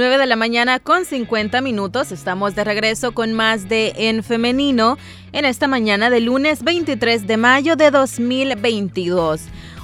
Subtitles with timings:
[0.00, 2.10] 9 de la mañana con 50 minutos.
[2.10, 4.96] Estamos de regreso con más de En Femenino
[5.32, 9.42] en esta mañana de lunes 23 de mayo de 2022.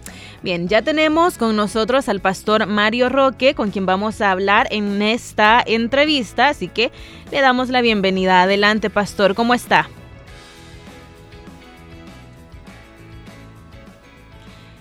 [0.43, 5.03] Bien, ya tenemos con nosotros al pastor Mario Roque, con quien vamos a hablar en
[5.03, 6.91] esta entrevista, así que
[7.31, 8.43] le damos la bienvenida.
[8.43, 9.89] Adelante, pastor, ¿cómo está?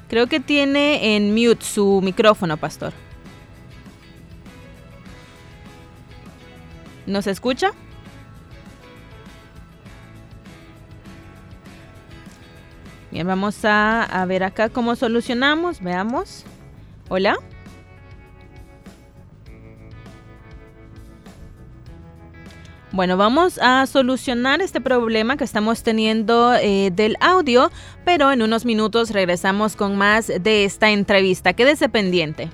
[0.08, 2.94] Creo que tiene en mute su micrófono, pastor.
[7.06, 7.74] ¿Nos escucha?
[13.12, 15.82] Bien, vamos a, ver acá cómo solucionamos.
[15.82, 16.46] Veamos.
[17.10, 17.38] Hola.
[22.92, 27.72] Bueno, vamos a solucionar este problema que estamos teniendo eh, del audio,
[28.04, 31.54] pero en unos minutos regresamos con más de esta entrevista.
[31.54, 32.50] Quédese pendiente.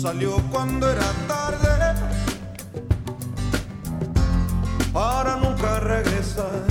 [0.00, 1.94] Salió cuando era tarde
[4.94, 6.64] para nunca regresar.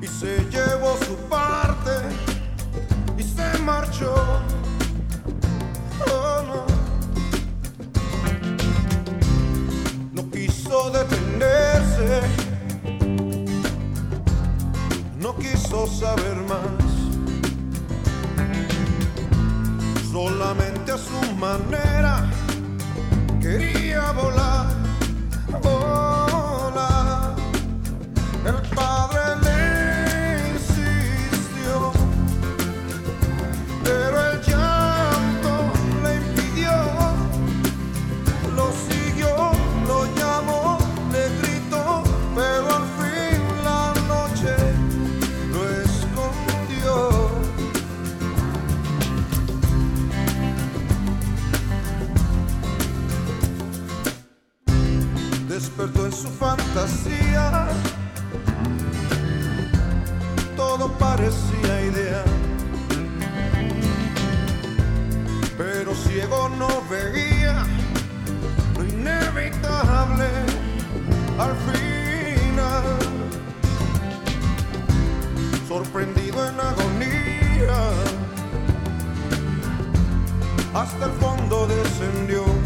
[0.00, 1.90] Y se llevó su parte
[3.18, 4.14] y se marchó.
[6.06, 6.66] Oh, no.
[10.12, 12.20] no quiso detenerse,
[15.18, 16.89] no quiso saber más.
[20.50, 22.28] A su manera
[23.40, 24.49] quería volar.
[55.80, 57.68] Despertó en su fantasía.
[60.56, 62.24] Todo parecía idea,
[65.56, 67.64] pero ciego no veía
[68.76, 70.28] lo inevitable
[71.38, 72.84] al final.
[75.66, 77.78] Sorprendido en agonía,
[80.74, 82.59] hasta el fondo descendió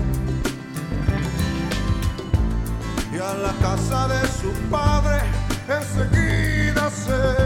[3.14, 5.20] y a la casa de su padre.
[5.68, 7.43] Enseguida se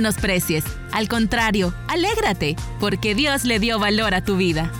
[0.00, 0.64] menosprecies.
[0.92, 4.72] Al contrario, alégrate, porque Dios le dio valor a tu vida.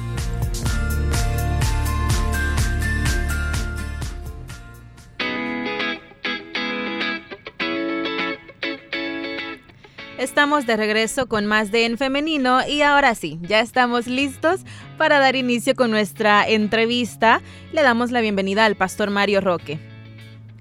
[10.19, 14.61] Estamos de regreso con más de En Femenino y ahora sí, ya estamos listos
[14.97, 17.43] para dar inicio con nuestra entrevista.
[17.73, 19.79] Le damos la bienvenida al pastor Mario Roque.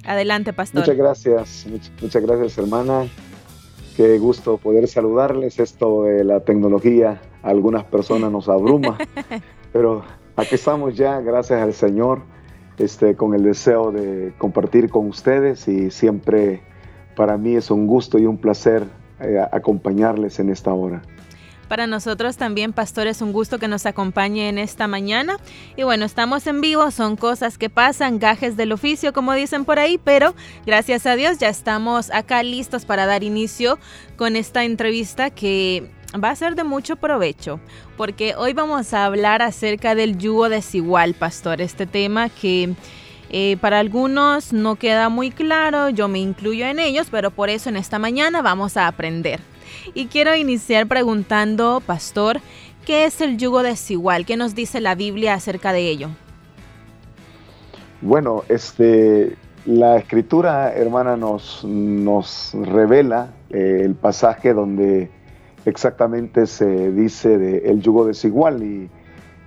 [0.05, 0.81] Adelante, pastor.
[0.81, 1.65] Muchas gracias,
[2.01, 3.07] muchas gracias, hermana.
[3.95, 5.59] Qué gusto poder saludarles.
[5.59, 8.97] Esto de la tecnología a algunas personas nos abruma,
[9.73, 10.03] pero
[10.35, 12.21] aquí estamos ya, gracias al Señor,
[12.77, 16.61] este, con el deseo de compartir con ustedes y siempre
[17.15, 18.83] para mí es un gusto y un placer
[19.19, 21.01] eh, acompañarles en esta hora.
[21.69, 25.37] Para nosotros también, pastor, es un gusto que nos acompañe en esta mañana.
[25.77, 29.77] Y bueno, estamos en vivo, son cosas que pasan, gajes del oficio, como dicen por
[29.77, 30.33] ahí, pero
[30.65, 33.77] gracias a Dios ya estamos acá listos para dar inicio
[34.17, 37.59] con esta entrevista que va a ser de mucho provecho,
[37.97, 42.73] porque hoy vamos a hablar acerca del yugo desigual, pastor, este tema que...
[43.31, 47.69] Eh, para algunos no queda muy claro, yo me incluyo en ellos, pero por eso
[47.69, 49.39] en esta mañana vamos a aprender.
[49.93, 52.39] Y quiero iniciar preguntando, pastor,
[52.85, 54.25] ¿qué es el yugo desigual?
[54.25, 56.09] ¿Qué nos dice la Biblia acerca de ello?
[58.01, 59.35] Bueno, este,
[59.65, 65.11] la escritura, hermana, nos, nos revela eh, el pasaje donde
[65.65, 68.89] exactamente se dice de el yugo desigual y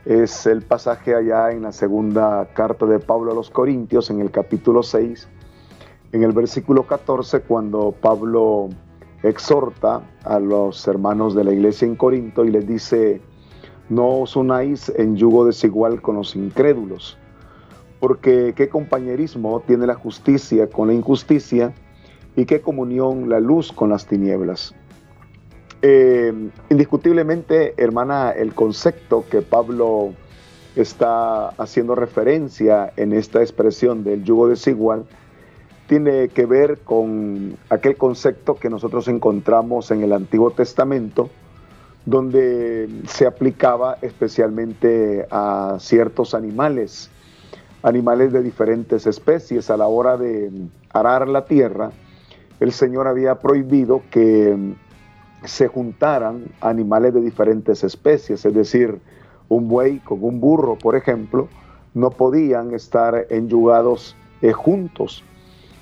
[0.04, 4.30] es el pasaje allá en la segunda carta de Pablo a los Corintios, en el
[4.30, 5.28] capítulo 6,
[6.12, 8.68] en el versículo 14, cuando Pablo
[9.22, 13.20] exhorta a los hermanos de la iglesia en Corinto y les dice,
[13.88, 17.18] no os unáis en yugo desigual con los incrédulos,
[18.00, 21.72] porque qué compañerismo tiene la justicia con la injusticia
[22.34, 24.74] y qué comunión la luz con las tinieblas.
[25.82, 26.32] Eh,
[26.70, 30.12] indiscutiblemente, hermana, el concepto que Pablo
[30.76, 35.04] está haciendo referencia en esta expresión del yugo desigual
[35.92, 41.28] tiene que ver con aquel concepto que nosotros encontramos en el Antiguo Testamento,
[42.06, 47.10] donde se aplicaba especialmente a ciertos animales,
[47.82, 49.68] animales de diferentes especies.
[49.68, 50.50] A la hora de
[50.94, 51.90] arar la tierra,
[52.58, 54.56] el Señor había prohibido que
[55.44, 58.98] se juntaran animales de diferentes especies, es decir,
[59.50, 61.50] un buey con un burro, por ejemplo,
[61.92, 65.22] no podían estar enyugados eh, juntos.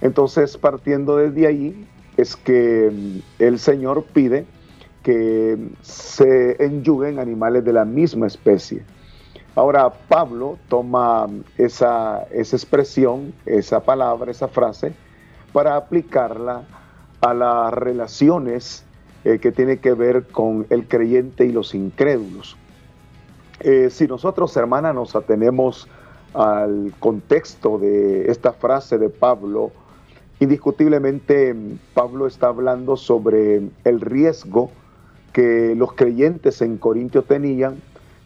[0.01, 1.87] Entonces, partiendo desde ahí,
[2.17, 4.47] es que mm, el Señor pide
[5.03, 8.83] que se enyuguen animales de la misma especie.
[9.57, 11.27] Ahora, Pablo toma
[11.57, 14.95] esa, esa expresión, esa palabra, esa frase,
[15.53, 16.63] para aplicarla
[17.21, 18.85] a las relaciones
[19.25, 22.57] eh, que tiene que ver con el creyente y los incrédulos.
[23.61, 25.89] Eh, si nosotros, hermanas, nos atenemos
[26.33, 29.73] al contexto de esta frase de Pablo,
[30.41, 31.55] indiscutiblemente
[31.95, 34.71] Pablo está hablando sobre el riesgo
[35.33, 37.77] que los creyentes en Corintio tenían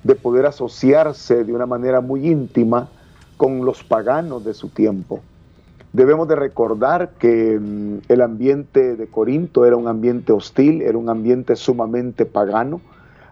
[0.04, 2.88] de poder asociarse de una manera muy íntima
[3.37, 5.21] con los paganos de su tiempo.
[5.92, 11.09] Debemos de recordar que mm, el ambiente de Corinto era un ambiente hostil, era un
[11.09, 12.80] ambiente sumamente pagano,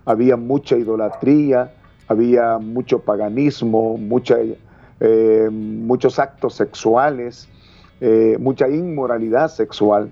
[0.05, 1.73] había mucha idolatría,
[2.09, 3.99] había mucho paganismo,
[5.01, 7.49] eh, muchos actos sexuales,
[8.05, 10.11] eh, mucha inmoralidad sexual.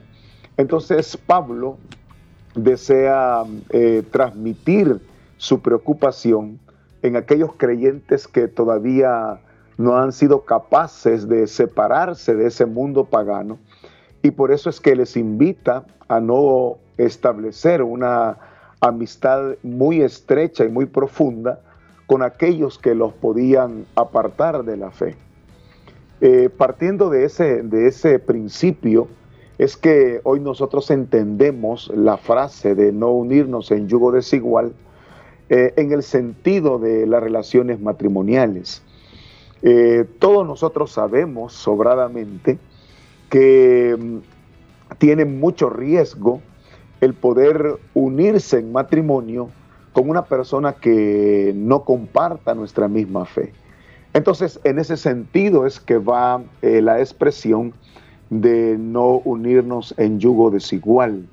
[0.56, 1.76] Entonces Pablo
[2.54, 5.00] desea eh, transmitir
[5.38, 6.60] su preocupación
[7.02, 9.40] en aquellos creyentes que todavía
[9.76, 13.58] no han sido capaces de separarse de ese mundo pagano
[14.22, 18.38] y por eso es que les invita a no establecer una
[18.80, 21.58] amistad muy estrecha y muy profunda
[22.06, 25.16] con aquellos que los podían apartar de la fe.
[26.20, 29.08] Eh, partiendo de ese, de ese principio,
[29.58, 34.72] es que hoy nosotros entendemos la frase de no unirnos en yugo desigual
[35.50, 38.82] eh, en el sentido de las relaciones matrimoniales.
[39.62, 42.58] Eh, todos nosotros sabemos sobradamente
[43.28, 46.40] que mm, tiene mucho riesgo
[47.00, 49.50] el poder unirse en matrimonio
[49.92, 53.52] con una persona que no comparta nuestra misma fe.
[54.12, 57.72] Entonces, en ese sentido es que va eh, la expresión
[58.28, 61.26] de no unirnos en yugo desigual,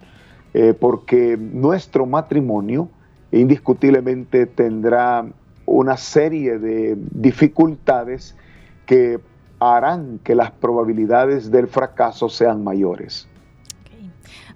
[0.54, 2.90] eh, porque nuestro matrimonio
[3.32, 5.26] indiscutiblemente tendrá
[5.66, 8.36] una serie de dificultades
[8.86, 9.20] que
[9.60, 13.28] harán que las probabilidades del fracaso sean mayores.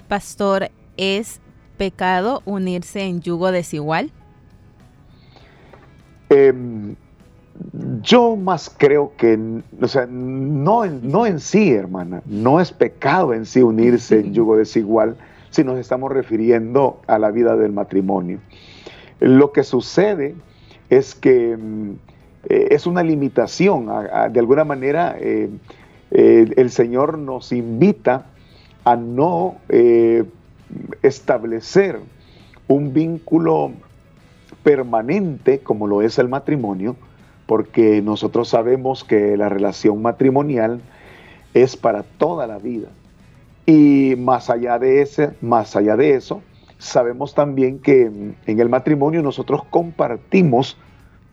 [0.07, 1.41] Pastor, es
[1.77, 4.11] pecado unirse en yugo desigual?
[6.29, 6.95] Em,
[8.01, 9.39] yo más creo que,
[9.81, 14.57] o sea, no, no en sí, hermana, no es pecado en sí unirse en yugo
[14.57, 15.15] desigual
[15.49, 18.39] si nos estamos refiriendo a la vida del matrimonio.
[19.19, 20.35] Lo que sucede
[20.89, 21.91] es que mm,
[22.49, 23.87] eh, es una limitación,
[24.31, 25.49] de alguna manera eh,
[26.11, 28.25] el Señor nos invita
[28.83, 30.23] a no eh,
[31.03, 31.99] establecer
[32.67, 33.71] un vínculo
[34.63, 36.95] permanente como lo es el matrimonio,
[37.45, 40.81] porque nosotros sabemos que la relación matrimonial
[41.53, 42.89] es para toda la vida.
[43.65, 46.41] Y más allá de ese, más allá de eso,
[46.77, 50.77] sabemos también que en el matrimonio nosotros compartimos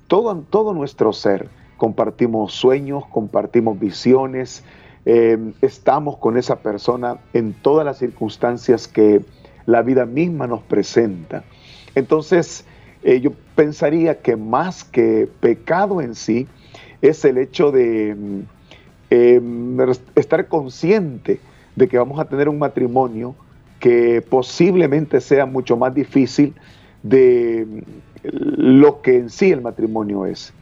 [0.06, 4.64] todo, todo nuestro ser, compartimos sueños, compartimos visiones,
[5.06, 9.24] eh, estamos con esa persona en todas las circunstancias que
[9.64, 11.44] la vida misma nos presenta.
[11.94, 12.66] Entonces,
[13.02, 16.46] eh, yo pensaría que más que pecado en sí,
[17.00, 18.40] es el hecho de mm,
[19.10, 19.78] em,
[20.14, 21.40] estar consciente
[21.76, 23.34] de que vamos a tener un matrimonio
[23.78, 26.54] que posiblemente sea mucho más difícil
[27.02, 30.52] de mm, lo que en sí el matrimonio es.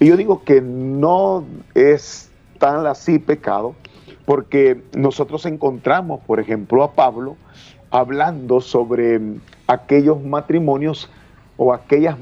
[0.00, 3.74] Y yo digo que no es tan así pecado,
[4.24, 7.36] porque nosotros encontramos, por ejemplo, a Pablo
[7.90, 11.08] hablando sobre mm, aquellos matrimonios
[11.56, 12.16] o aquellas,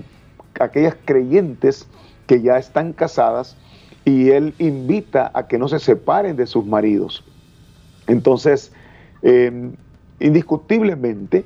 [0.61, 1.89] aquellas creyentes
[2.27, 3.57] que ya están casadas
[4.05, 7.25] y él invita a que no se separen de sus maridos.
[8.07, 8.73] Entonces,
[9.23, 9.73] em,
[10.21, 11.45] indiscutiblemente,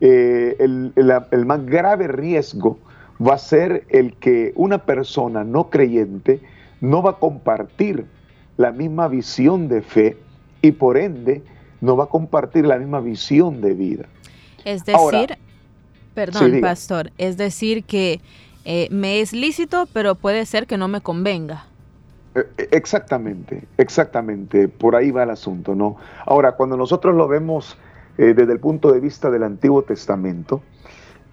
[0.00, 2.78] eh, el, el, más grave riesgo
[3.24, 6.40] va a ser el que una persona no creyente
[6.80, 8.04] no va a compartir
[8.56, 10.16] la misma visión de fe
[10.62, 11.42] y por ende
[11.80, 14.04] no va a compartir la misma visión de vida.
[14.64, 15.38] Es decir,
[16.14, 18.20] perdón, pastor, es decir que
[18.64, 21.66] eh, me es lícito, pero puede ser que no me convenga.
[22.34, 25.96] Eh, eh, exactamente, exactamente, por ahí va el asunto, ¿no?
[26.26, 27.76] Ahora, cuando nosotros lo vemos
[28.16, 30.62] desde el punto de vista del Antiguo Testamento,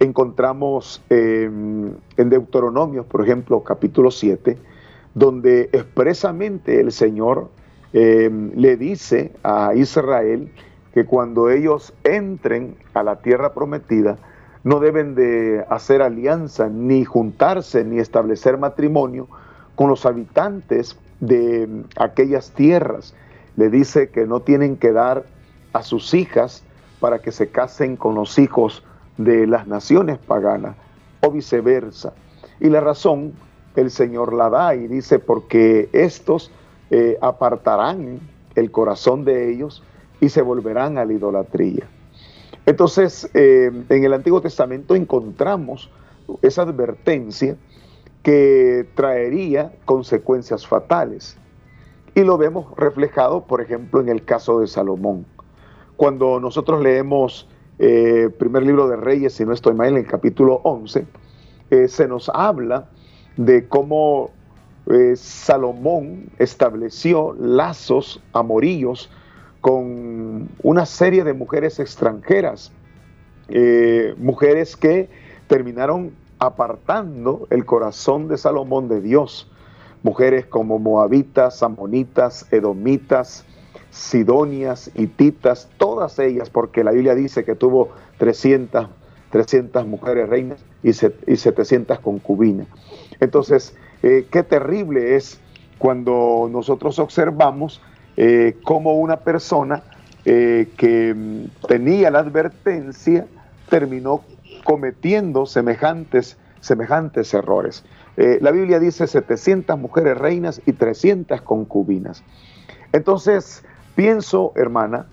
[0.00, 4.58] encontramos en Deuteronomios, por ejemplo, capítulo 7,
[5.14, 7.50] donde expresamente el Señor
[7.92, 10.50] Em, le dice a Israel
[10.94, 14.16] que cuando ellos entren a la tierra prometida,
[14.64, 19.28] no deben de hacer alianza, ni juntarse, ni establecer matrimonio
[19.74, 23.14] con los habitantes de aquellas tierras.
[23.56, 25.24] Le dice que no tienen que dar
[25.72, 26.62] a sus hijas
[27.00, 28.84] para que se casen con los hijos
[29.18, 30.76] de las naciones paganas
[31.20, 32.12] o viceversa.
[32.60, 33.32] Y la razón
[33.76, 36.50] el Señor la da y dice porque estos
[36.90, 38.20] eh, apartarán
[38.54, 39.82] el corazón de ellos
[40.20, 41.88] y se volverán a la idolatría.
[42.72, 45.90] Entonces, eh, en el Antiguo Testamento encontramos
[46.40, 47.54] esa advertencia
[48.22, 51.36] que traería consecuencias fatales.
[52.14, 55.26] Y lo vemos reflejado, por ejemplo, en el caso de Salomón.
[55.98, 57.46] Cuando nosotros leemos
[57.78, 61.06] eh, primer libro de Reyes, si no estoy mal, en el capítulo 11,
[61.88, 62.88] se nos habla
[63.36, 64.30] de cómo
[64.86, 69.10] eh, Salomón estableció lazos amorillos
[69.62, 72.72] con una serie de mujeres extranjeras,
[73.48, 75.08] eh, mujeres que
[75.46, 79.48] terminaron apartando el corazón de Salomón de Dios,
[80.02, 83.44] mujeres como moabitas, amonitas, edomitas,
[83.90, 88.88] sidonias, hititas, todas ellas, porque la Biblia dice que tuvo 300,
[89.30, 92.66] 300 mujeres reinas y, y 700 concubinas.
[93.20, 95.38] Entonces, eh, qué terrible es
[95.78, 97.80] cuando nosotros observamos
[98.16, 99.82] eh, cómo una persona
[100.24, 103.26] eh, que mm, tenía la advertencia
[103.68, 104.22] terminó
[104.64, 107.84] cometiendo semejantes, semejantes errores.
[108.16, 112.22] la Biblia dice 700 mujeres reinas y 300 concubinas.
[112.92, 113.64] Entonces,
[113.94, 115.06] pienso, hermana,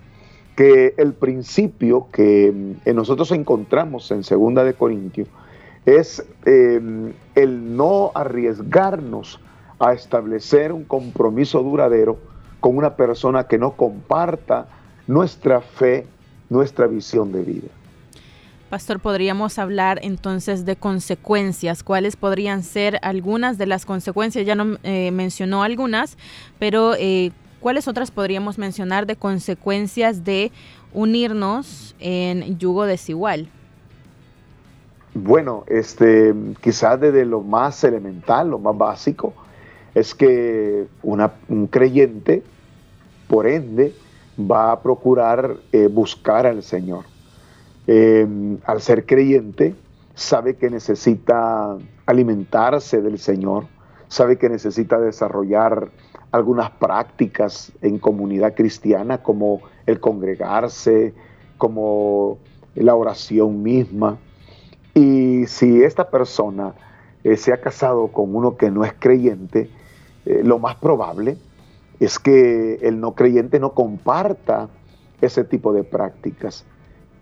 [0.56, 2.52] que el principio que
[2.84, 5.28] mm, nosotros encontramos en Segunda de Corintios
[5.86, 9.40] es em, el no arriesgarnos
[9.78, 12.18] a establecer un compromiso duradero
[12.60, 14.66] con una persona que no comparta
[15.06, 16.06] nuestra fe,
[16.48, 17.68] nuestra visión de vida.
[18.70, 21.82] Pastor, podríamos hablar entonces de consecuencias.
[21.82, 24.46] ¿Cuáles podrían ser algunas de las consecuencias?
[24.46, 26.16] Ya no eh, mencionó algunas,
[26.60, 30.52] pero eh, ¿cuáles otras podríamos mencionar de consecuencias de
[30.92, 33.48] unirnos en yugo desigual?
[35.14, 39.34] Bueno, este, quizás desde lo más elemental, lo más básico,
[39.94, 42.42] es que un creyente,
[43.28, 43.94] por ende,
[44.38, 47.04] va a procurar eh, buscar al Señor.
[47.86, 49.74] em, al ser creyente,
[50.14, 53.66] sabe que necesita alimentarse del Señor,
[54.08, 55.88] sabe que necesita desarrollar
[56.30, 61.14] algunas prácticas en comunidad cristiana como el congregarse,
[61.58, 62.38] como
[62.74, 64.18] la oración misma.
[64.94, 66.74] Y si esta persona
[67.24, 69.70] eh, se ha casado con uno que no es creyente,
[70.26, 71.36] eh, lo más probable
[71.98, 74.68] es que el no creyente no comparta
[75.20, 76.64] ese tipo de prácticas.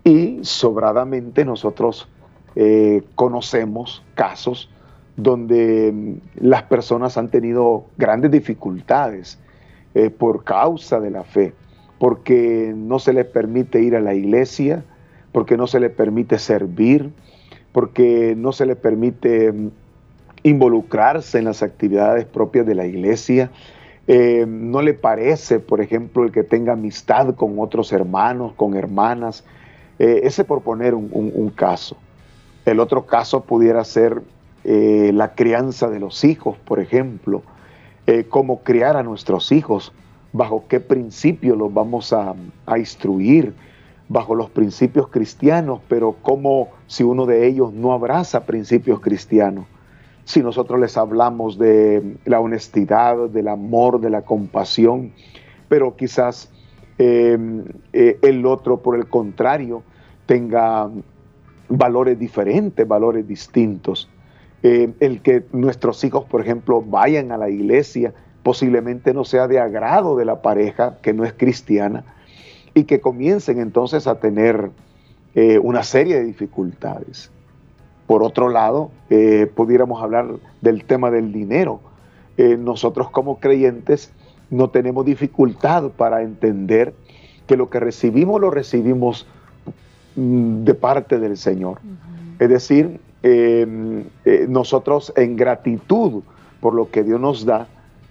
[0.03, 2.07] Y sobradamente nosotros
[2.55, 4.69] eh, conocemos casos
[5.17, 9.39] donde mm, las personas han tenido grandes dificultades
[10.19, 11.53] por causa de la fe,
[11.97, 14.85] porque no se les permite ir a la iglesia,
[15.31, 17.11] porque no se les permite servir,
[17.71, 19.71] porque no se les permite mm,
[20.43, 23.51] involucrarse en las actividades propias de la iglesia.
[24.07, 29.43] Eh, no le parece, por ejemplo, el que tenga amistad con otros hermanos, con hermanas.
[29.99, 31.97] Eh, ese por poner un, caso.
[32.65, 34.21] El otro caso pudiera ser
[34.63, 37.43] eh, la crianza de los hijos, por ejemplo.
[38.29, 39.93] cómo criar a nuestros hijos,
[40.33, 42.33] bajo qué principios los vamos a,
[42.65, 43.53] a instruir,
[44.07, 49.67] bajo los principios cristianos, pero cómo si uno de ellos no abraza principios cristianos
[50.29, 55.11] si nosotros les hablamos de la honestidad, del amor, de la compasión,
[55.67, 56.51] pero quizás
[56.99, 57.63] em,
[57.93, 59.81] eh, el otro, por el contrario,
[60.27, 60.87] tenga
[61.67, 64.07] valores diferentes, valores distintos.
[64.61, 68.13] Em, el que nuestros hijos, por ejemplo, vayan a la iglesia,
[68.43, 72.03] posiblemente no sea de agrado de la pareja que no es cristiana
[72.75, 74.69] y que comiencen entonces a tener
[75.33, 77.31] eh, una serie de dificultades.
[78.09, 80.25] Por otro lado, eh, pudiéramos hablar
[80.61, 81.79] del tema del dinero.
[82.37, 84.11] Eh, nosotros como creyentes
[84.49, 86.95] no tenemos dificultad para entender
[87.45, 89.27] que lo que recibimos lo recibimos
[90.15, 91.81] mm, de parte del Señor.
[92.39, 96.23] Es decir, em, eh, nosotros en gratitud
[96.61, 97.67] por lo que Dios nos da,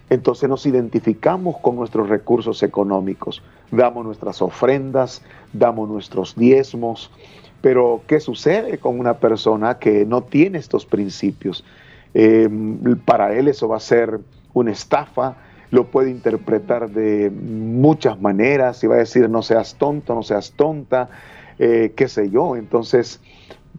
[0.09, 7.11] entonces nos identificamos con nuestros recursos económicos, damos nuestras ofrendas, damos nuestros diezmos,
[7.61, 11.65] pero, ¿qué sucede con una persona que no tiene estos principios?
[12.13, 14.19] Em, para él eso va a ser
[14.53, 15.35] una estafa,
[15.71, 20.53] lo puede interpretar de muchas maneras y va a decir no seas tonto, no seas
[20.53, 21.09] tonta,
[21.59, 22.55] eh, qué sé yo.
[22.55, 23.19] Entonces,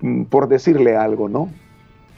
[0.01, 1.49] mm, por decirle algo, ¿no?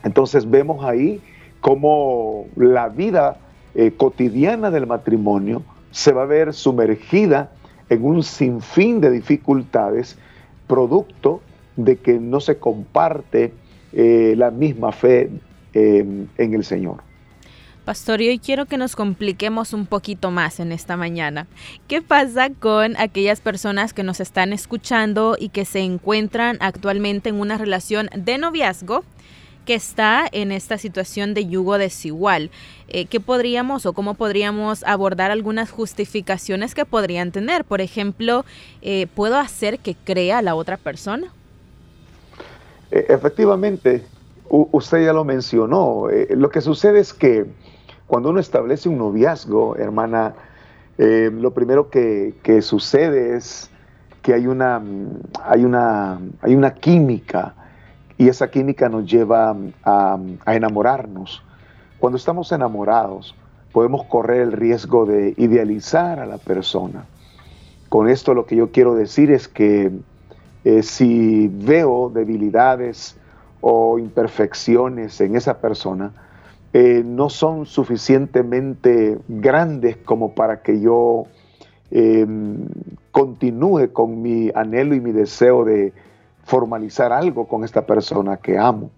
[0.05, 1.23] Entonces vemos ahí
[1.61, 3.39] cómo la vida
[3.75, 7.53] eh, cotidiana del matrimonio se va a ver sumergida
[7.89, 10.19] en un sinfín de dificultades
[10.67, 11.41] producto
[11.77, 13.53] de que no se comparte
[13.93, 15.31] eh, la misma fe
[15.75, 17.03] eh, en el Señor.
[17.85, 21.49] Pastor, y hoy quiero que nos compliquemos un poquito más en esta mañana.
[21.89, 27.41] ¿Qué pasa con aquellas personas que nos están escuchando y que se encuentran actualmente en
[27.41, 29.05] una relación de noviazgo?
[29.65, 32.51] que está en esta situación de yugo desigual.
[32.89, 37.65] Eh, ¿Qué podríamos o cómo podríamos abordar algunas justificaciones que podrían tener?
[37.65, 38.45] Por ejemplo,
[39.15, 41.33] ¿puedo hacer que crea la otra persona?
[42.93, 44.05] E, efectivamente,
[44.49, 46.11] usted ya lo mencionó.
[46.11, 47.47] Eh, lo que sucede es que
[48.07, 50.35] cuando uno establece un noviazgo, hermana,
[50.99, 53.71] eh, lo primero que, sucede es
[54.21, 54.81] que hay una,
[55.43, 57.55] hay, una, hay una química
[58.19, 61.43] y esa química nos lleva a, a enamorarnos.
[61.99, 63.35] Cuando estamos enamorados,
[63.73, 67.07] podemos correr el riesgo de idealizar a la persona.
[67.89, 69.91] Con esto lo que yo quiero decir es que
[70.65, 73.17] eh, si veo debilidades
[73.61, 76.13] o imperfecciones en esa persona,
[76.73, 81.25] eh, no son suficientemente grandes como para que yo
[81.91, 82.67] em,
[83.11, 85.93] continúe con mi anhelo y mi deseo de
[86.45, 88.91] formalizar algo con esta persona que amo.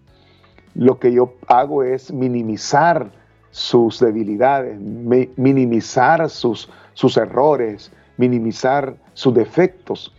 [0.75, 3.11] Lo que yo hago es minimizar
[3.51, 10.13] sus debilidades, minimizar sus, sus errores, minimizar sus defectos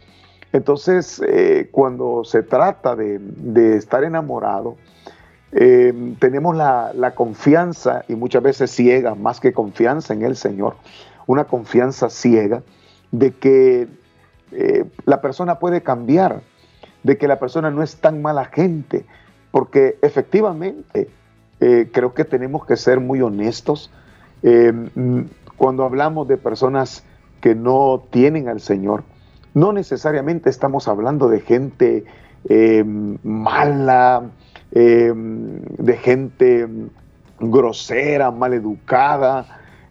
[0.56, 4.78] entonces, eh, cuando se trata de, estar enamorado,
[5.52, 10.78] eh, tenemos la, confianza y muchas veces ciega, más que confianza en el Señor,
[11.28, 12.64] una confianza ciega
[13.12, 13.90] de que
[14.54, 16.40] eh, la persona puede cambiar,
[17.04, 19.06] de que la persona no es tan mala gente,
[19.52, 21.10] porque efectivamente
[21.60, 23.92] creo que tenemos que ser muy honestos.
[25.58, 27.04] cuando hablamos de personas
[27.42, 29.04] que no tienen al Señor,
[29.56, 32.04] no necesariamente estamos hablando de gente
[32.48, 32.84] eh,
[33.24, 34.30] mala,
[34.72, 36.68] eh, de gente
[37.40, 39.46] grosera, maleducada.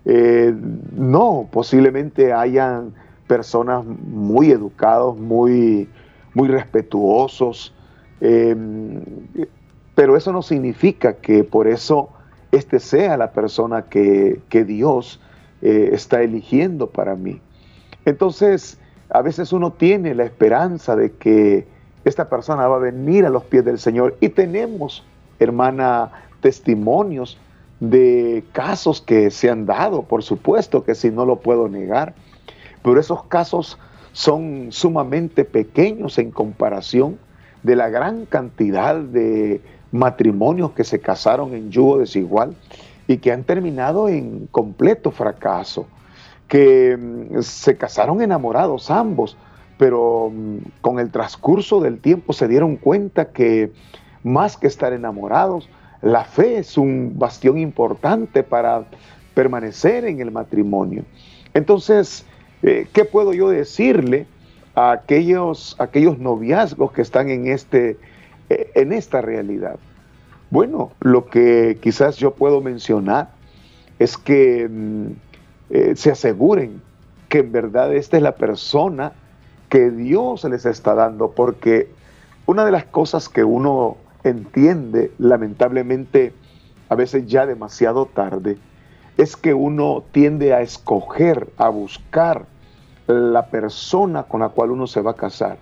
[0.04, 0.54] Eh,
[0.92, 2.92] no, posiblemente hayan
[3.26, 5.88] personas muy educados, muy,
[6.34, 7.74] muy respetuosos,
[8.20, 9.00] em,
[9.94, 12.10] pero eso no significa que por eso
[12.52, 15.20] este sea la persona que, Dios
[15.62, 17.40] eh, está eligiendo para mí.
[18.04, 18.78] Entonces,
[19.14, 21.68] a veces uno tiene la esperanza de que
[22.04, 24.16] esta persona va a venir a los pies del Señor.
[24.20, 25.04] Y tenemos,
[25.38, 27.38] hermana, testimonios
[27.78, 32.12] de casos que se han dado, por supuesto que si no lo puedo negar,
[32.82, 33.78] pero esos casos
[34.10, 37.16] son sumamente pequeños en comparación
[37.62, 39.60] de la gran cantidad de
[39.92, 42.56] matrimonios que se casaron en yugo desigual
[43.06, 45.86] y que han terminado en completo fracaso,
[46.48, 49.36] que mm, se casaron enamorados ambos,
[49.78, 53.72] pero mm, con el transcurso del tiempo se dieron cuenta que
[54.22, 55.68] más que estar enamorados,
[56.02, 58.84] la fe es un bastión importante para
[59.34, 61.04] permanecer en el matrimonio.
[61.54, 62.24] Entonces,
[62.62, 64.26] eh, ¿qué puedo yo decirle
[64.74, 67.96] a aquellos, aquellos noviazgos que están en, este,
[68.48, 69.76] eh, en esta realidad?
[70.50, 73.30] Bueno, lo que quizás yo puedo mencionar
[73.98, 75.12] es que mm,
[75.74, 76.80] eh, se aseguren
[77.28, 79.12] que en verdad esta es la persona
[79.68, 81.90] que Dios les está dando, porque
[82.46, 86.32] una de las cosas que uno entiende, lamentablemente,
[86.88, 88.56] a veces ya demasiado tarde,
[89.16, 92.46] es que uno tiende a escoger, a buscar
[93.08, 95.58] la persona con la cual uno se va a casar.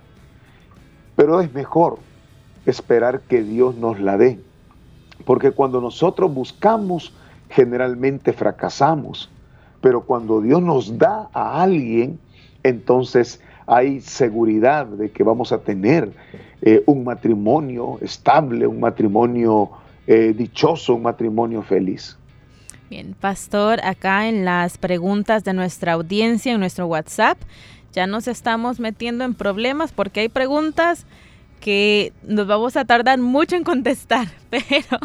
[1.15, 1.97] Pero es mejor
[2.67, 4.39] esperar que Dios nos la dé,
[5.25, 7.15] porque cuando nosotros buscamos,
[7.49, 9.32] generalmente fracasamos,
[9.83, 12.17] pero cuando Dios nos da a alguien,
[12.63, 16.09] entonces hay seguridad de que vamos a tener
[16.61, 19.71] eh, un matrimonio estable, un matrimonio
[20.07, 22.17] eh, dichoso, un matrimonio feliz.
[22.89, 27.37] Bien, pastor, acá en las preguntas de nuestra audiencia, en nuestro WhatsApp,
[27.91, 31.05] ya nos estamos metiendo en problemas porque hay preguntas
[31.63, 34.99] que nos vamos a tardar mucho en contestar, pero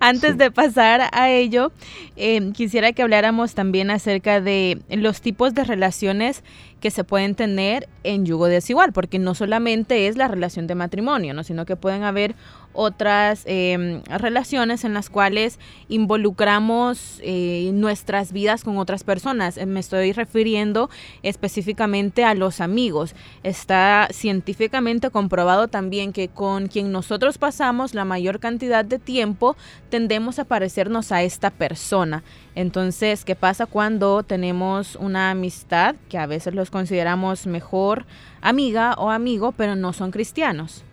[0.00, 1.70] antes de pasar a ello,
[2.16, 6.42] em, quisiera que habláramos también acerca de los tipos de relaciones
[6.80, 11.34] que se pueden tener en yugo desigual, porque no solamente es la relación de matrimonio,
[11.34, 11.44] ¿no?
[11.44, 12.34] sino que pueden haber
[12.72, 15.58] otras em, relaciones en las cuales
[15.88, 19.58] involucramos eh, nuestras vidas con otras personas.
[19.66, 20.90] Me estoy refiriendo
[21.22, 23.14] específicamente a los amigos.
[23.42, 29.56] Está científicamente comprobado también que con quien nosotros pasamos la mayor cantidad de tiempo
[29.90, 32.22] tendemos a parecernos a esta persona.
[32.54, 38.06] Entonces, ¿qué pasa cuando tenemos una amistad que a veces los consideramos mejor
[38.40, 40.84] amiga o amigo, pero no son cristianos?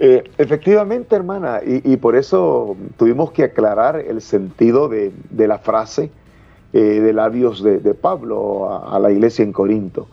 [0.00, 6.12] Eh, efectivamente, hermana, y, por eso tuvimos que aclarar el sentido de, la frase
[6.72, 10.06] eh, de labios de, Pablo a, la iglesia en Corinto.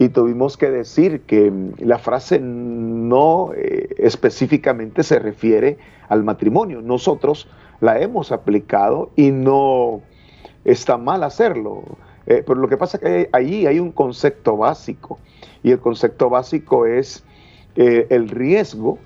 [0.00, 6.82] Y tuvimos que decir que la frase no eh, específicamente se refiere al matrimonio.
[6.82, 7.48] Nosotros
[7.80, 10.00] la hemos aplicado y no
[10.64, 11.84] está mal hacerlo.
[12.26, 15.18] pero lo que pasa es que ahí hay un concepto básico
[15.62, 17.24] y el concepto básico es
[17.76, 18.98] el riesgo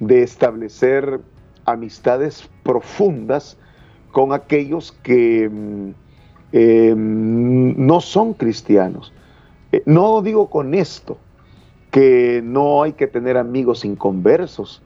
[0.00, 1.20] de establecer
[1.64, 3.56] amistades profundas
[4.12, 5.90] con aquellos que mm,
[6.52, 9.12] em, no son cristianos.
[9.72, 11.18] Eh, no digo con esto
[11.90, 14.82] que no hay que tener amigos inconversos,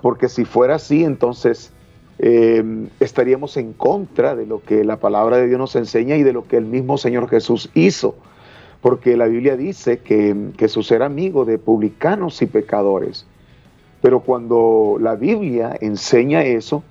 [0.00, 1.72] porque si fuera así, entonces
[2.18, 6.32] em, estaríamos en contra de lo que la palabra de Dios nos enseña y de
[6.32, 8.16] lo que el mismo Señor Jesús hizo,
[8.80, 13.26] porque la Biblia dice que Jesús era amigo de publicanos y pecadores.
[14.06, 16.84] Pero cuando la Biblia enseña eso,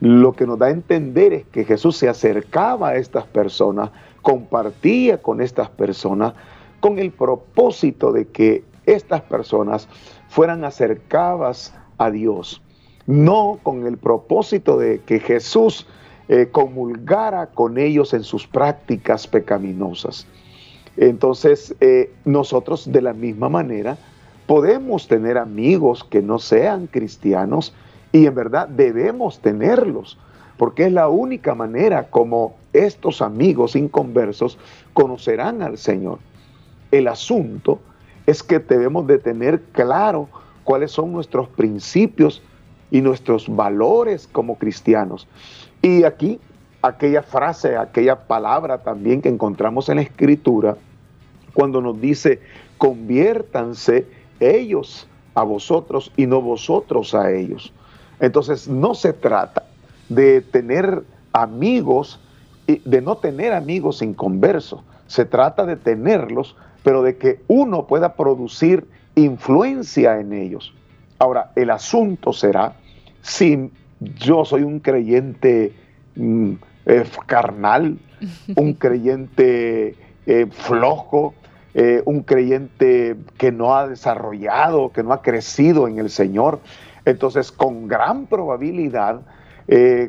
[0.00, 3.90] lo que nos da a entender es que Jesús se acercaba a estas personas,
[4.22, 6.32] compartía con estas personas,
[6.80, 9.86] con el propósito de que estas personas
[10.30, 12.62] fueran acercadas a Dios,
[13.06, 15.86] no con el propósito de que Jesús
[16.28, 20.26] eh, comulgara con ellos en sus prácticas pecaminosas.
[20.96, 23.98] Entonces, eh, nosotros de la misma manera
[24.46, 27.74] Podemos tener amigos que no sean cristianos
[28.12, 30.18] y en verdad debemos tenerlos,
[30.56, 34.58] porque es la única manera como estos amigos inconversos
[34.92, 36.18] conocerán al Señor.
[36.90, 37.80] El asunto
[38.26, 40.28] es que debemos de tener claro
[40.64, 42.42] cuáles son nuestros principios
[42.90, 45.26] y nuestros valores como cristianos.
[45.82, 46.40] Y aquí
[46.82, 50.76] aquella frase, aquella palabra también que encontramos en la escritura,
[51.52, 52.40] cuando nos dice,
[52.78, 54.06] conviértanse
[54.40, 57.72] ellos a vosotros y no vosotros a ellos.
[58.20, 59.64] Entonces no se trata
[60.08, 62.20] de tener amigos,
[62.66, 68.14] y de no tener amigos inconversos, se trata de tenerlos, pero de que uno pueda
[68.14, 70.72] producir influencia en ellos.
[71.18, 72.76] Ahora, el asunto será
[73.22, 73.70] si
[74.00, 75.72] yo soy un creyente
[76.16, 76.52] mm,
[76.86, 77.98] eh, carnal,
[78.56, 79.94] un creyente
[80.26, 81.34] eh, flojo,
[81.78, 86.58] eh, un creyente que no ha desarrollado, que no ha crecido en el Señor.
[87.04, 89.20] Entonces, con gran probabilidad,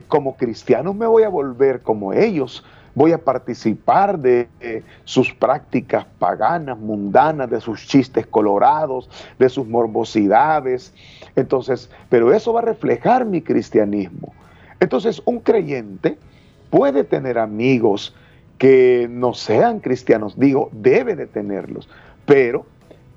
[0.08, 2.64] como cristiano me voy a volver como ellos,
[2.96, 4.48] voy a participar de
[5.04, 10.94] sus prácticas paganas, mundanas, de sus chistes colorados, de sus morbosidades.
[11.36, 14.34] Entonces, pero eso va a reflejar mi cristianismo.
[14.80, 16.18] Entonces, un creyente
[16.70, 18.16] puede tener amigos
[18.58, 21.90] que no sean cristianos, digo, debe de tenerlos,
[22.26, 22.66] pero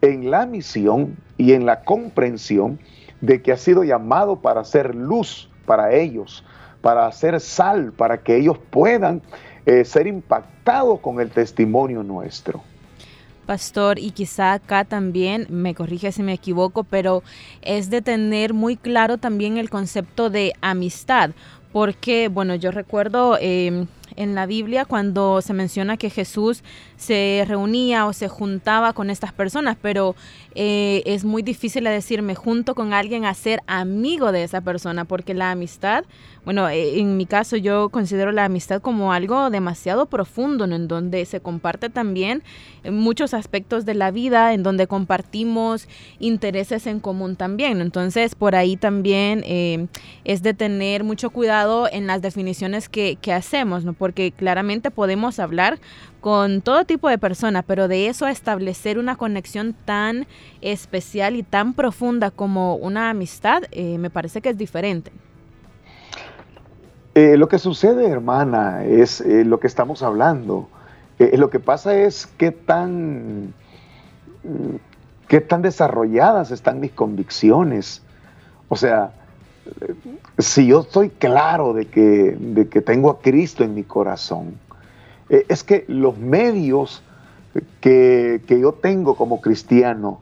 [0.03, 2.79] en la misión y en la comprensión
[3.21, 6.45] de que ha sido llamado para hacer luz para ellos,
[6.81, 9.23] para hacer sal, para que ellos puedan
[9.67, 12.63] eh, ser impactados con el testimonio nuestro.
[13.47, 17.23] Pastor, y quizá acá también, me corrige si me equivoco, pero
[17.63, 21.31] es de tener muy claro también el concepto de amistad,
[21.73, 23.87] porque, bueno, yo recuerdo em,
[24.21, 26.63] en la Biblia cuando se menciona que Jesús
[26.97, 30.15] se reunía o se juntaba con estas personas, pero
[30.55, 35.33] eh, es muy difícil decirme junto con alguien a ser amigo de esa persona, porque
[35.33, 36.05] la amistad,
[36.45, 41.25] bueno, eh, en mi caso yo considero la amistad como algo demasiado profundo, en donde
[41.27, 42.43] se comparte también
[42.91, 47.81] muchos aspectos de la vida, en donde compartimos intereses en común también.
[47.81, 49.87] Entonces, por ahí también eh,
[50.25, 53.93] es de tener mucho cuidado en las definiciones que, que hacemos, ¿no?
[53.93, 55.79] porque claramente podemos hablar
[56.21, 60.27] con todo tipo de personas, pero de eso a establecer una conexión tan
[60.61, 65.13] especial y tan profunda como una amistad, eh, me parece que es diferente.
[67.15, 70.69] Eh, lo que sucede, hermana, es eh, lo que estamos hablando.
[71.19, 73.53] lo que pasa es qué tan,
[75.29, 78.03] qué tan desarrolladas están mis convicciones.
[78.69, 79.13] O sea,
[80.39, 84.55] si yo estoy claro de que, de que tengo a Cristo en mi corazón,
[85.29, 87.03] eh, es que los medios
[87.81, 90.21] que, yo tengo como cristiano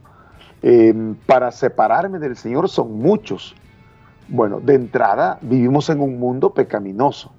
[0.62, 0.94] eh,
[1.26, 3.54] para separarme del Señor son muchos.
[4.28, 7.32] Bueno, de entrada vivimos en un mundo pecaminoso.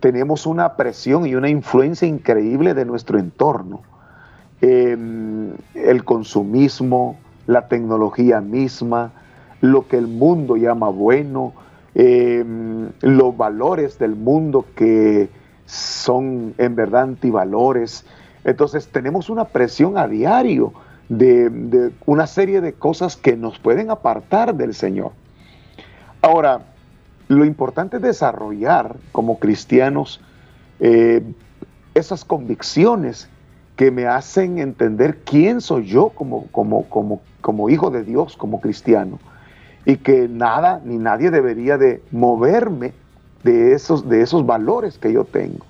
[0.00, 3.80] Tenemos una presión y una influencia increíble de nuestro entorno.
[4.60, 9.12] Em, el consumismo, la tecnología misma,
[9.60, 11.52] lo que el mundo llama bueno,
[11.94, 15.28] em, los valores del mundo que
[15.66, 18.04] son en verdad antivalores.
[18.44, 20.72] Entonces tenemos una presión a diario
[21.08, 25.12] de, una serie de cosas que nos pueden apartar del Señor.
[26.26, 26.58] Ahora,
[27.28, 30.20] lo importante es desarrollar como cristianos
[30.80, 31.22] eh,
[31.94, 33.28] esas convicciones
[33.76, 38.60] que me hacen entender quién soy yo como, como, como, como hijo de Dios, como
[38.60, 39.20] cristiano,
[39.84, 42.92] y que nada ni nadie debería de moverme
[43.44, 45.64] de esos, de esos valores que yo tengo.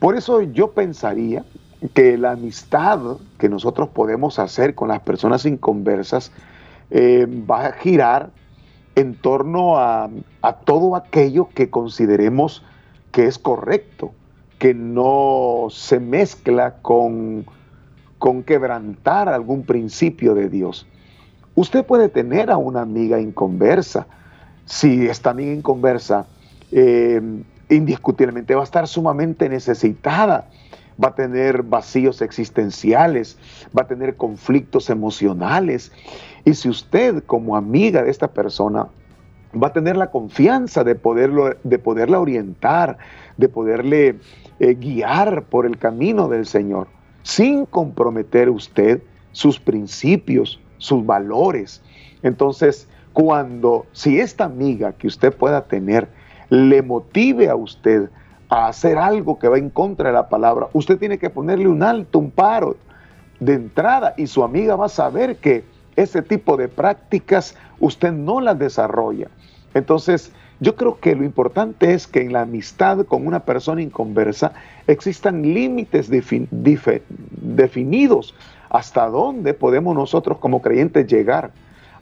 [0.00, 1.44] Por eso yo pensaría
[1.94, 2.98] que la amistad
[3.38, 6.32] que nosotros podemos hacer con las personas inconversas
[6.90, 8.41] eh, va a girar
[8.94, 10.10] en torno a,
[10.64, 12.62] todo aquello que consideremos
[13.10, 14.12] que es correcto,
[14.58, 17.46] que no se mezcla con,
[18.18, 20.86] con quebrantar algún principio de Dios.
[21.54, 24.06] Usted puede tener a una amiga inconversa.
[24.64, 26.26] Si esta amiga inconversa
[26.70, 27.20] eh,
[27.68, 30.48] indiscutiblemente va a estar sumamente necesitada,
[31.02, 33.38] va a tener vacíos existenciales,
[33.76, 35.92] va a tener conflictos emocionales.
[36.44, 38.88] Y si usted como amiga de esta persona
[39.54, 42.98] va a tener la confianza de, poderlo, de poderla orientar,
[43.36, 44.18] de poderle
[44.60, 46.88] eh, guiar por el camino del Señor,
[47.22, 49.02] sin comprometer usted
[49.32, 51.82] sus principios, sus valores.
[52.22, 56.08] Entonces, cuando, si esta amiga que usted pueda tener,
[56.48, 58.10] le motive a usted
[58.52, 61.82] a hacer algo que va en contra de la palabra, usted tiene que ponerle un
[61.82, 62.76] alto, un paro
[63.40, 65.64] de entrada y su amiga va a saber que
[65.96, 69.28] ese tipo de prácticas usted no las desarrolla.
[69.72, 74.52] Entonces, yo creo que lo importante es que en la amistad con una persona inconversa
[74.86, 78.34] existan límites definidos
[78.68, 81.52] hasta dónde podemos nosotros como creyentes llegar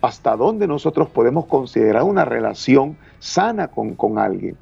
[0.00, 4.56] hasta dónde nosotros podemos considerar una relación sana con, con alguien.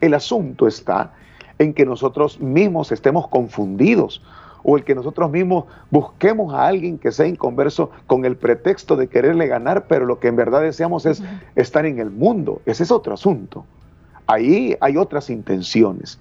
[0.00, 1.14] El asunto está
[1.62, 4.22] en que nosotros mismos estemos confundidos
[4.64, 9.08] o el que nosotros mismos busquemos a alguien que sea inconverso con el pretexto de
[9.08, 11.22] quererle ganar, pero lo que en verdad deseamos es
[11.56, 12.62] estar en el mundo.
[12.64, 13.64] Ese es otro asunto.
[14.26, 16.20] Ahí hay otras intenciones.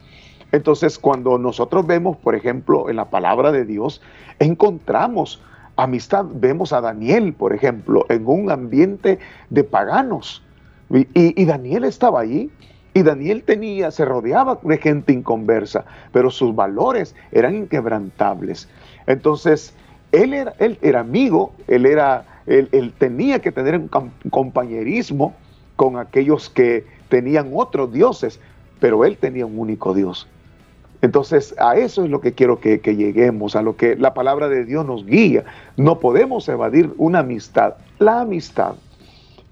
[0.51, 4.01] Entonces, cuando nosotros vemos, por ejemplo, en la palabra de Dios,
[4.39, 5.41] encontramos
[5.75, 6.25] amistad.
[6.34, 10.43] Vemos a Daniel, por ejemplo, en un ambiente de paganos.
[10.89, 12.49] Y, Daniel estaba allí.
[12.93, 18.67] Y Daniel tenía, se rodeaba de gente inconversa, pero sus valores eran inquebrantables.
[19.08, 19.73] Entonces,
[20.12, 23.89] él era, amigo, él, era, él, tenía que tener un
[24.30, 25.34] compañerismo
[25.77, 28.39] con aquellos que tenían otros dioses,
[28.80, 30.27] pero él tenía un único Dios.
[31.01, 34.65] Entonces, a eso es lo que quiero que, lleguemos, a lo que la palabra de
[34.65, 35.43] Dios nos guía.
[35.75, 37.75] No podemos evadir una amistad.
[37.97, 38.75] La amistad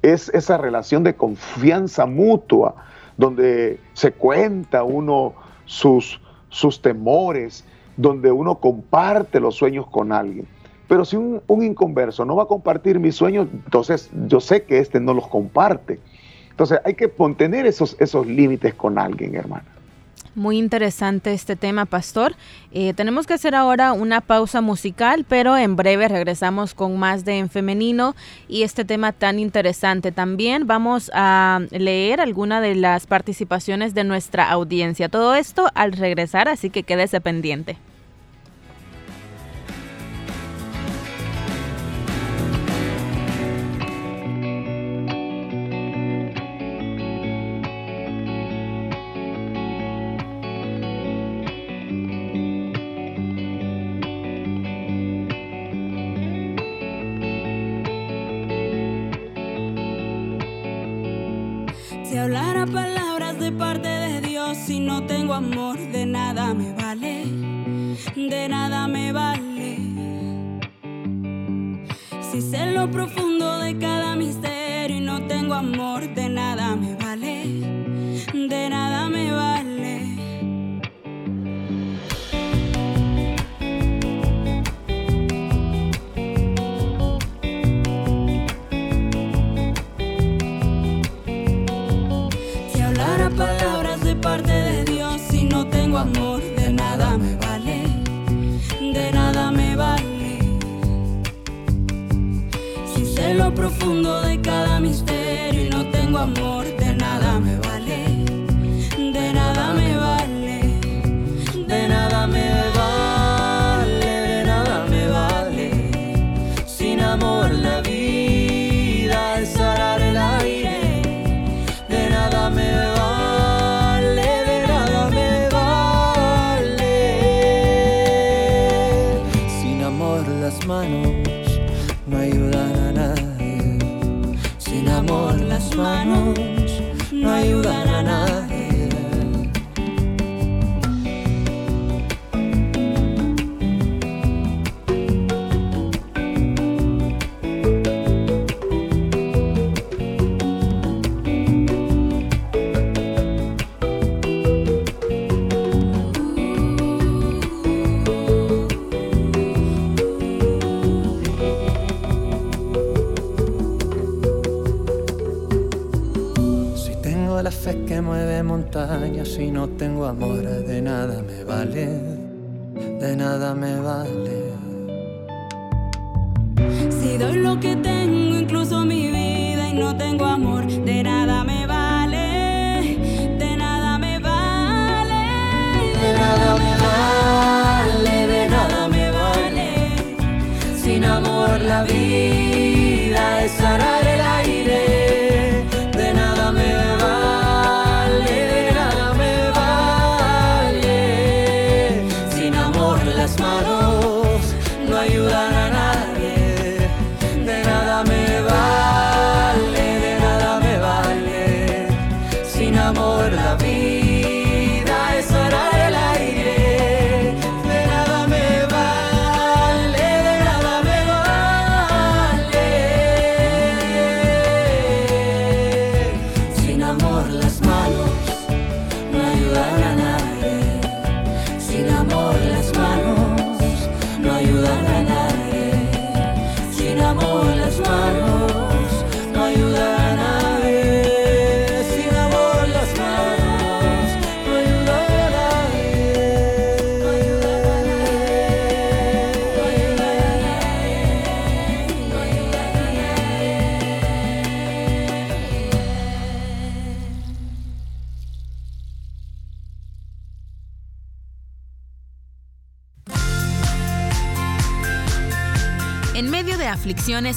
[0.02, 2.75] es esa relación de confianza mutua,
[3.19, 5.34] donde se cuenta uno
[5.65, 7.65] sus, sus temores,
[7.97, 10.47] donde uno comparte los sueños con alguien.
[10.88, 15.01] Pero si un, inconverso no va a compartir mis sueños, entonces yo sé que este
[15.01, 15.99] no los comparte.
[16.49, 19.65] Entonces hay que tener esos, esos límites con alguien, hermano.
[20.39, 22.34] Muy interesante este tema, Pastor.
[22.71, 27.39] Eh, tenemos que hacer ahora una pausa musical, pero en breve regresamos con más de
[27.39, 28.15] En Femenino
[28.47, 30.13] y este tema tan interesante.
[30.13, 35.10] También vamos a leer alguna de las participaciones de nuestra audiencia.
[35.10, 37.78] Todo esto al regresar, así que quédese pendiente.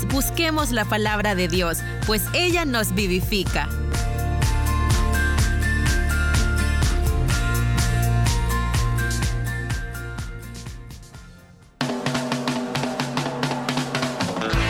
[0.08, 3.68] Busquemos la palabra de Dios, pues ella nos vivifica.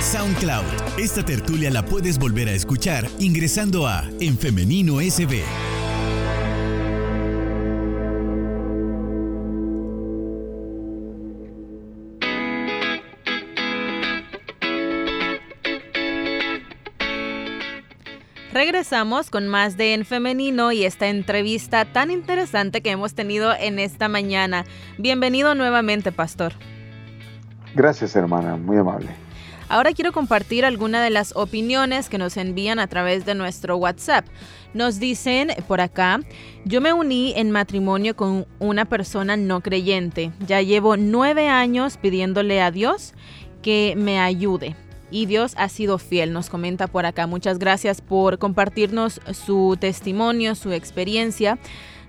[0.01, 0.65] SoundCloud.
[0.99, 5.43] Esta tertulia la puedes volver a escuchar ingresando a En Femenino SB.
[18.63, 23.81] Regresamos con más de En Femenino y esta entrevista tan interesante que hemos tenido en
[23.81, 24.65] esta mañana.
[24.99, 26.53] Bienvenido nuevamente, Pastor.
[27.75, 29.09] Gracias, hermana, muy amable.
[29.69, 34.27] Ahora quiero compartir algunas de las opiniones que nos envían a través de nuestro WhatsApp.
[34.75, 36.21] Nos dicen por acá,
[36.65, 40.31] yo me uní en matrimonio con una persona no creyente.
[40.47, 43.13] Ya llevo nueve años pidiéndole a Dios
[43.61, 44.77] que me ayude
[45.13, 47.27] y Dios ha sido fiel, nos comenta por acá.
[47.27, 51.59] Muchas gracias por compartirnos su testimonio, su experiencia.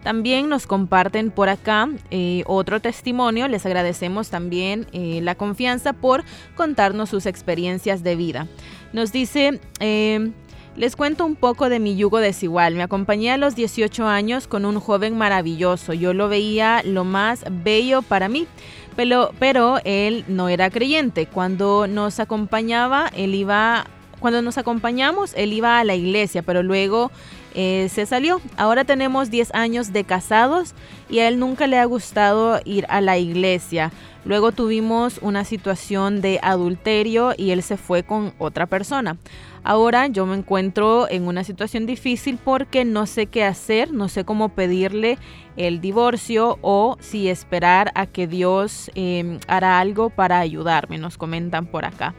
[0.04, 3.48] También nos comparten por acá eh, otro testimonio.
[3.48, 6.24] Les agradecemos también eh, la confianza por
[6.56, 8.48] contarnos sus experiencias de vida.
[8.92, 10.32] Nos dice, eh,
[10.76, 12.76] les cuento un poco de mi yugo desigual.
[12.76, 15.94] Me acompañé a los 18 años con un joven maravilloso.
[15.94, 18.48] Yo lo veía lo más bello para mí.
[18.96, 21.26] Pero, pero él no era creyente.
[21.26, 23.86] Cuando nos acompañaba, él iba,
[24.20, 27.12] cuando nos acompañamos, él iba a la iglesia, pero luego
[27.54, 28.42] eh, se salió.
[28.58, 30.74] Ahora tenemos 10 años de casados
[31.10, 33.92] y a él nunca le ha gustado ir a la iglesia.
[34.26, 39.18] Luego tuvimos una situación de adulterio y él se fue con otra persona.
[39.64, 44.24] Ahora yo me encuentro en una situación difícil porque no sé qué hacer, no sé
[44.24, 45.18] cómo pedirle
[45.58, 51.66] el divorcio o si esperar a que Dios em, hará algo para ayudarme, nos comentan
[51.66, 52.16] por acá.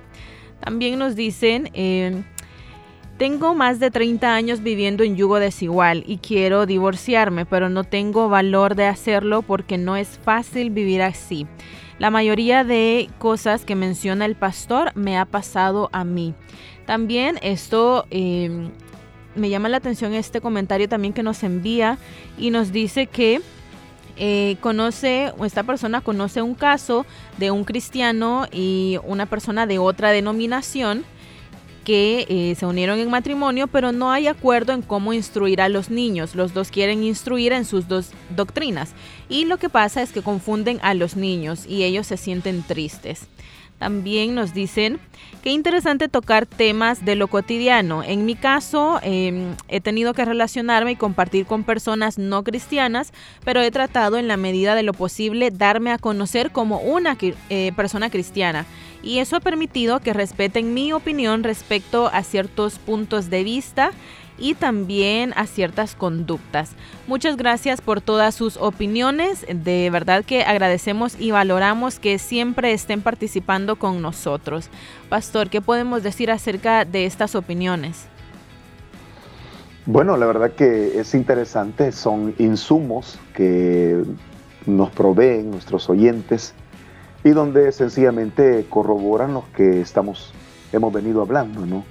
[0.60, 1.70] También nos dicen...
[1.72, 2.24] Em,
[3.18, 8.28] tengo más de 30 años viviendo en yugo desigual y quiero divorciarme, pero no tengo
[8.28, 11.46] valor de hacerlo porque no es fácil vivir así.
[11.98, 16.34] La mayoría de cosas que menciona el pastor me ha pasado a mí.
[16.86, 18.70] También esto em,
[19.36, 21.98] me llama la atención este comentario también que nos envía
[22.36, 23.40] y nos dice que
[24.16, 27.06] eh, conoce, esta persona conoce un caso
[27.38, 31.04] de un cristiano y una persona de otra denominación
[31.84, 35.90] que eh, se unieron en matrimonio, pero no hay acuerdo en cómo instruir a los
[35.90, 36.34] niños.
[36.34, 38.92] Los dos quieren instruir en sus dos doctrinas.
[39.28, 43.28] Y lo que pasa es que confunden a los niños y ellos se sienten tristes.
[43.78, 44.98] También nos dicen,
[45.42, 48.02] qué interesante tocar temas de lo cotidiano.
[48.02, 53.12] En mi caso, em, he tenido que relacionarme y compartir con personas no cristianas,
[53.44, 57.72] pero he tratado en la medida de lo posible darme a conocer como una eh,
[57.76, 58.64] persona cristiana.
[59.02, 63.90] Y eso ha permitido que respeten mi opinión respecto a ciertos puntos de vista
[64.38, 66.72] y también a ciertas conductas.
[67.06, 69.46] Muchas gracias por todas sus opiniones.
[69.48, 74.68] De verdad que agradecemos y valoramos que siempre estén participando con nosotros.
[75.08, 78.06] Pastor, ¿qué podemos decir acerca de estas opiniones?
[79.86, 84.02] Bueno, la verdad que es interesante, son insumos que
[84.64, 86.54] nos proveen nuestros oyentes
[87.22, 90.32] y donde sencillamente corroboran los que estamos,
[90.72, 91.84] hemos venido hablando, ¿no?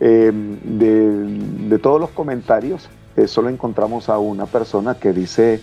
[0.00, 5.60] Em, de, todos los comentarios, eh, solo encontramos a una persona que dice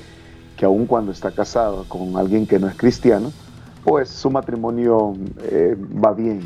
[0.56, 3.32] que aun cuando está casada con alguien que no es cristiano,
[3.84, 5.14] pues su matrimonio
[5.44, 6.42] eh, va bien.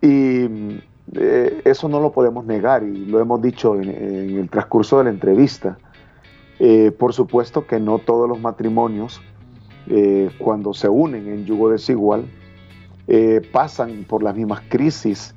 [0.00, 0.80] Y
[1.14, 5.10] eh, eso no lo podemos negar y lo hemos dicho en, el transcurso de la
[5.10, 5.78] entrevista.
[6.98, 9.20] por supuesto que no todos los matrimonios,
[10.38, 12.24] cuando se unen en yugo desigual,
[13.52, 15.34] pasan por las mismas crisis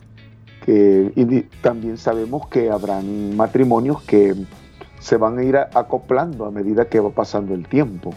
[0.67, 4.33] y también sabemos que habrán matrimonios que
[4.99, 8.11] se van a ir acoplando a medida que va pasando el tiempo.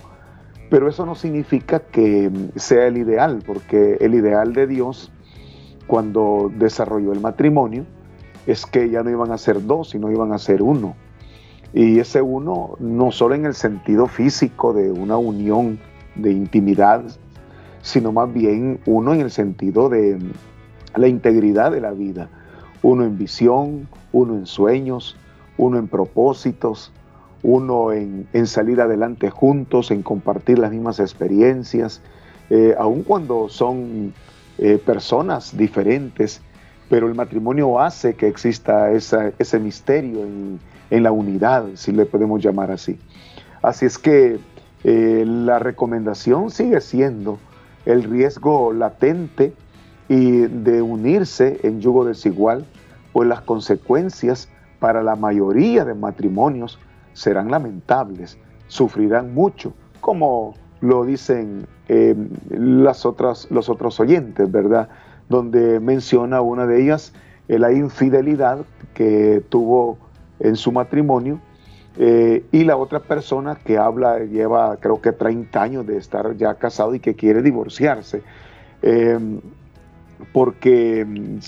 [0.70, 5.10] Pero eso no significa que sea el ideal, porque el ideal de Dios
[5.86, 7.86] cuando desarrolló el matrimonio
[8.46, 10.94] es que ya no iban a ser dos, sino iban a ser uno.
[11.72, 15.78] Y ese uno no solo en el sentido físico de una unión
[16.14, 17.02] de intimidad,
[17.82, 20.18] sino más bien uno en el sentido de
[20.98, 22.28] la integridad de la vida
[22.82, 25.16] uno en visión, uno en sueños,
[25.56, 26.92] uno en propósitos,
[27.42, 32.00] uno en, salir adelante juntos, en compartir las mismas experiencias,
[32.50, 34.12] eh, aun cuando son
[34.58, 36.40] eh, personas diferentes,
[36.88, 40.58] pero el matrimonio hace que exista ese misterio en,
[41.02, 42.98] la unidad, si le podemos llamar así.
[43.60, 44.38] Así es que
[44.84, 47.38] eh, la recomendación sigue siendo
[47.84, 49.52] el riesgo latente
[50.08, 52.64] y de unirse en yugo desigual,
[53.12, 54.48] pues las consecuencias
[54.78, 56.78] para la mayoría de matrimonios
[57.12, 58.38] serán lamentables,
[58.68, 62.14] sufrirán mucho, como lo dicen eh,
[62.50, 64.88] las otras, los otros oyentes, ¿verdad?
[65.28, 67.12] Donde menciona una de ellas
[67.48, 69.98] eh, la infidelidad que tuvo
[70.38, 71.40] en su matrimonio
[71.96, 76.54] eh, y la otra persona que habla, lleva creo que 30 años de estar ya
[76.54, 78.22] casado y que quiere divorciarse,
[78.82, 79.40] em,
[80.32, 81.38] porque mm,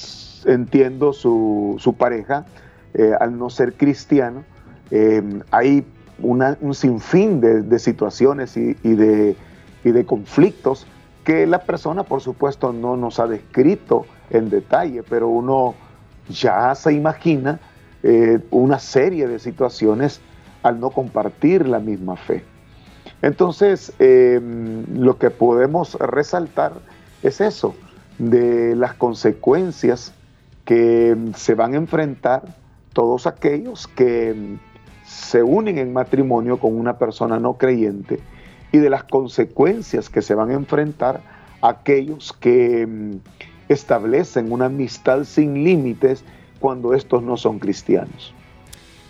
[0.46, 2.46] entiendo su, su pareja,
[2.94, 4.44] eh, al no ser cristiano,
[4.90, 5.84] em, hay
[6.22, 9.34] un sinfín de, situaciones y, de,
[9.84, 10.86] y de conflictos
[11.24, 15.74] que la persona, por supuesto, no nos ha descrito en detalle, pero uno
[16.28, 17.58] ya se imagina
[18.02, 20.20] eh, una serie de situaciones
[20.62, 22.44] al no compartir la misma fe.
[23.22, 26.72] Entonces, lo que podemos resaltar
[27.22, 27.74] es eso,
[28.20, 30.12] de las consecuencias
[30.66, 32.42] que se van a enfrentar
[32.92, 34.58] todos aquellos que
[35.06, 38.20] se unen en matrimonio con una persona no creyente
[38.72, 41.22] y de las consecuencias que se van a enfrentar
[41.62, 43.20] aquellos que em,
[43.68, 46.22] establecen una amistad sin límites
[46.60, 48.34] cuando estos no son cristianos.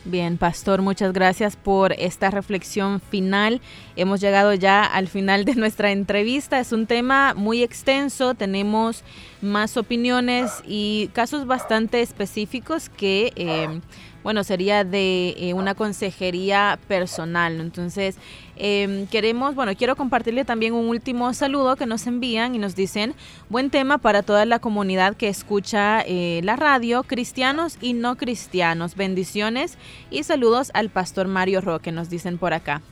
[0.06, 3.60] Bien, pastor, muchas gracias por esta reflexión final.
[3.96, 6.58] Hemos llegado ya al final de nuestra entrevista.
[6.58, 9.04] Es un tema muy extenso, tenemos
[9.42, 13.32] más opiniones y casos bastante específicos que...
[13.36, 13.80] Eh,
[14.22, 17.58] bueno, sería de eh, una consejería personal.
[17.58, 18.16] Entonces,
[18.60, 23.14] em, queremos, bueno, quiero compartirle también un último saludo que nos envían y nos dicen,
[23.48, 28.94] buen tema para toda la comunidad que escucha eh, la radio, cristianos y no cristianos.
[28.94, 29.78] Bendiciones
[30.10, 32.82] y saludos al pastor Mario Roque, nos dicen por acá.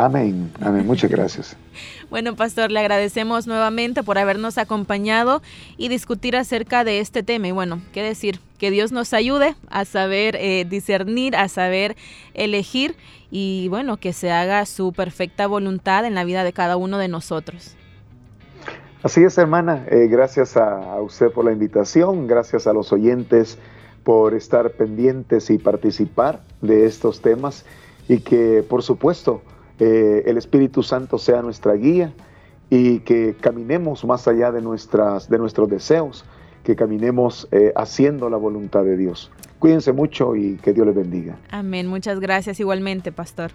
[0.00, 1.56] Amén, amén, muchas gracias.
[2.08, 5.42] Bueno, pastor, le agradecemos nuevamente por habernos acompañado
[5.76, 7.48] y discutir acerca de este tema.
[7.48, 11.96] Y bueno, qué decir, que Dios nos ayude a saber eh, discernir, a saber
[12.32, 12.96] elegir
[13.30, 17.08] y bueno, que se haga su perfecta voluntad en la vida de cada uno de
[17.08, 17.76] nosotros.
[19.02, 19.84] Así es, hermana.
[19.90, 23.58] Eh, gracias a, usted por la invitación, gracias a los oyentes
[24.02, 27.66] por estar pendientes y participar de estos temas
[28.08, 29.42] y que, por supuesto,
[29.78, 32.12] eh, el Espíritu Santo sea nuestra guía
[32.70, 36.24] y que caminemos más allá de, nuestras, de nuestros deseos,
[36.64, 39.30] que caminemos eh, haciendo la voluntad de Dios.
[39.58, 41.36] Cuídense mucho y que Dios les bendiga.
[41.50, 41.86] Amén.
[41.86, 43.52] Muchas gracias igualmente, pastor.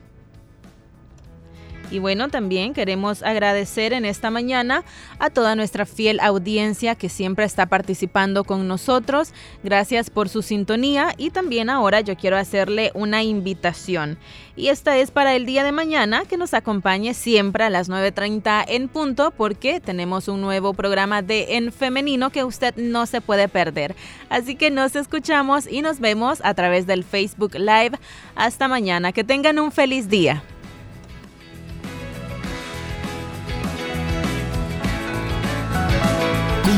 [1.93, 4.83] Y bueno, también queremos agradecer en esta mañana
[5.19, 9.31] a toda nuestra fiel audiencia que siempre está participando con nosotros.
[9.63, 14.17] Gracias por su sintonía y también ahora yo quiero hacerle una invitación.
[14.55, 18.65] Y esta es para el día de mañana que nos acompañe siempre a las 9.30
[18.69, 23.47] en punto porque tenemos un nuevo programa de En Femenino que usted no se puede
[23.47, 23.95] perder.
[24.29, 27.99] Así que nos escuchamos y nos vemos a través del Facebook Live.
[28.35, 29.11] Hasta mañana.
[29.11, 30.43] Que tengan un feliz día.